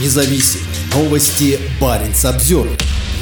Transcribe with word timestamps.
независим. 0.00 0.60
Новости 0.94 1.58
Баренц 1.80 2.24
обзор. 2.24 2.68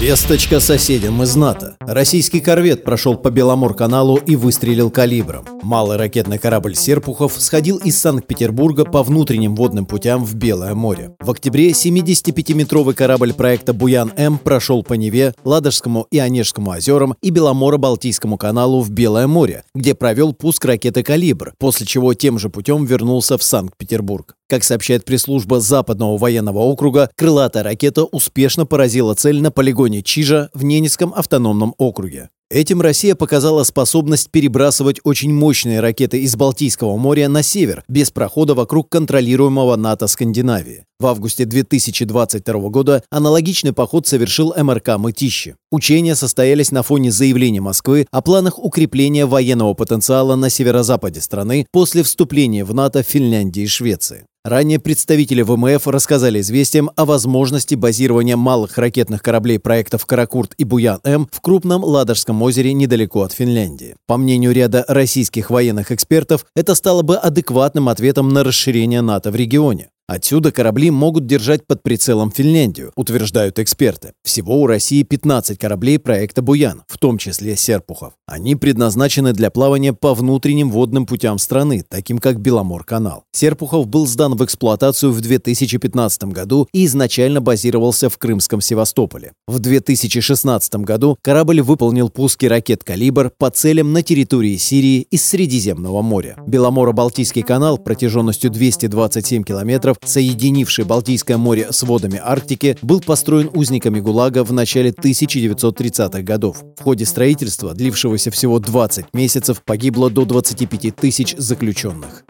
Весточка 0.01 0.59
соседям 0.59 1.23
из 1.23 1.37
НАТО. 1.37 1.77
Российский 1.79 2.41
корвет 2.41 2.83
прошел 2.83 3.17
по 3.17 3.31
Беломор-каналу 3.31 4.17
и 4.17 4.35
выстрелил 4.35 4.91
калибром. 4.91 5.47
Малый 5.63 5.97
ракетный 5.97 6.39
корабль 6.39 6.75
«Серпухов» 6.75 7.35
сходил 7.39 7.77
из 7.77 8.01
Санкт-Петербурга 8.01 8.85
по 8.85 9.05
внутренним 9.05 9.55
водным 9.55 9.87
путям 9.87 10.25
в 10.25 10.35
Белое 10.35 10.75
море. 10.75 11.15
В 11.21 11.31
октябре 11.31 11.71
75-метровый 11.71 12.95
корабль 12.95 13.33
проекта 13.33 13.73
«Буян-М» 13.73 14.39
прошел 14.39 14.83
по 14.83 14.95
Неве, 14.95 15.35
Ладожскому 15.45 16.09
и 16.11 16.19
Онежскому 16.19 16.73
озерам 16.73 17.15
и 17.23 17.31
Беломоро-Балтийскому 17.31 18.39
каналу 18.39 18.81
в 18.81 18.91
Белое 18.91 19.29
море, 19.29 19.63
где 19.73 19.95
провел 19.95 20.33
пуск 20.33 20.65
ракеты 20.65 21.05
«Калибр», 21.05 21.55
после 21.59 21.87
чего 21.87 22.13
тем 22.15 22.41
же 22.41 22.49
путем 22.51 22.87
вернулся 22.87 23.39
в 23.39 23.45
Санкт-Петербург. 23.45 24.35
Как 24.53 24.65
сообщает 24.65 25.07
пресс-служба 25.07 25.61
Западного 25.61 26.19
военного 26.19 26.59
округа, 26.59 27.09
крылатая 27.17 27.63
ракета 27.63 28.05
успешно 28.05 28.67
поразила 28.67 29.15
цель 29.15 29.41
на 29.41 29.51
полигоне 29.51 30.03
Чижа 30.03 30.51
в 30.53 30.63
Ненецком 30.63 31.15
автономном 31.15 31.75
округе. 31.79 32.29
Этим 32.51 32.83
Россия 32.83 33.15
показала 33.15 33.65
способность 33.65 34.31
перебрасывать 34.31 35.01
очень 35.05 35.33
мощные 35.33 35.81
ракеты 35.81 36.21
из 36.21 36.37
Балтийского 36.37 36.99
моря 36.99 37.31
на 37.31 37.43
север, 37.43 37.83
без 37.89 38.11
прохода 38.11 38.53
вокруг 38.55 38.91
контролируемого 38.91 39.75
НАТО 39.77 40.07
Скандинавии. 40.07 40.85
В 41.01 41.07
августе 41.07 41.47
2022 41.47 42.69
года 42.69 43.03
аналогичный 43.09 43.73
поход 43.73 44.07
совершил 44.07 44.53
МРК 44.55 44.99
«Мытищи». 44.99 45.57
Учения 45.71 46.15
состоялись 46.15 46.73
на 46.73 46.83
фоне 46.83 47.11
заявления 47.11 47.63
Москвы 47.63 48.07
о 48.11 48.21
планах 48.21 48.59
укрепления 48.59 49.25
военного 49.25 49.73
потенциала 49.73 50.37
на 50.37 50.51
северо-западе 50.51 51.23
страны 51.23 51.67
после 51.73 52.03
вступления 52.03 52.67
в 52.67 52.75
НАТО 52.75 53.03
Финляндии 53.03 53.63
и 53.63 53.67
Швеции. 53.67 54.27
Ранее 54.45 54.81
представители 54.81 55.43
ВМФ 55.43 55.87
рассказали 55.87 56.41
известиям 56.41 56.91
о 56.97 57.05
возможности 57.05 57.77
базирования 57.77 58.37
малых 58.37 58.77
ракетных 58.77 59.23
кораблей 59.23 59.61
проектов 59.61 60.05
«Каракурт» 60.05 60.55
и 60.59 60.65
«Буян-М» 60.65 61.29
в 61.31 61.41
крупном 61.41 61.85
Ладожском 61.85 62.43
озере 62.43 62.73
недалеко 62.73 63.23
от 63.23 63.33
Финляндии. 63.33 63.95
По 64.09 64.17
мнению 64.17 64.51
ряда 64.51 64.85
российских 64.89 65.51
военных 65.51 65.93
экспертов, 65.93 66.45
это 66.57 66.75
стало 66.75 67.03
бы 67.03 67.19
адекватным 67.19 67.89
ответом 67.89 68.31
на 68.31 68.43
расширение 68.43 69.01
НАТО 69.01 69.31
в 69.31 69.37
регионе. 69.37 69.91
Отсюда 70.13 70.53
корабли 70.53 70.91
могут 70.91 71.25
держать 71.25 71.67
под 71.67 71.83
прицелом 71.83 72.31
Финляндию, 72.31 72.93
утверждают 72.97 73.59
эксперты. 73.59 74.13
Всего 74.23 74.61
у 74.61 74.67
России 74.67 75.05
15 75.05 75.57
кораблей 75.57 75.99
проекта 75.99 76.43
«Буян», 76.43 76.83
в 76.87 76.99
том 76.99 77.17
числе 77.17 77.57
«Серпухов». 77.57 78.13
Они 78.27 78.55
предназначены 78.55 79.33
для 79.33 79.51
плавания 79.51 79.95
по 79.95 80.13
внутренним 80.13 80.71
водным 80.71 81.07
путям 81.07 81.39
страны, 81.39 81.83
таким 81.89 82.19
как 82.19 82.41
Беломор-канал. 82.41 83.25
«Серпухов» 83.33 83.87
был 83.87 84.07
сдан 84.07 84.37
в 84.37 84.45
эксплуатацию 84.45 85.13
в 85.13 85.21
2015 85.23 86.25
году 86.25 86.69
и 86.75 86.85
изначально 86.85 87.41
базировался 87.41 88.11
в 88.11 88.19
Крымском 88.19 88.61
Севастополе. 88.61 89.33
В 89.47 89.61
2016 89.61 90.75
году 90.75 91.17
корабль 91.23 91.63
выполнил 91.63 92.11
пуски 92.11 92.45
ракет 92.45 92.85
«Калибр» 92.85 93.33
по 93.39 93.49
целям 93.49 93.95
на 93.95 94.03
территории 94.03 94.59
Сирии 94.59 95.07
из 95.11 95.25
Средиземного 95.25 96.03
моря. 96.03 96.37
Беломоро-Балтийский 96.47 97.43
канал 97.43 97.79
протяженностью 97.79 98.51
227 98.51 99.45
километров 99.45 99.97
соединивший 100.05 100.85
Балтийское 100.85 101.37
море 101.37 101.69
с 101.71 101.83
водами 101.83 102.21
Арктики, 102.23 102.77
был 102.83 103.01
построен 103.01 103.51
узниками 103.55 104.01
ГУЛАГа 104.01 104.45
в 104.45 104.53
начале 104.53 104.91
1930-х 104.91 106.23
годов. 106.23 106.63
В 106.79 106.83
ходе 106.83 107.05
строительства, 107.07 107.75
длившегося 107.75 108.31
всего 108.31 108.59
20 108.59 109.07
месяцев, 109.13 109.63
погибло 109.65 110.11
до 110.11 110.25
25 110.25 110.97
тысяч 110.97 111.35
заключенных. 111.37 112.25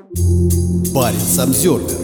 Парень 0.95 1.19
Самсервер 1.19 2.02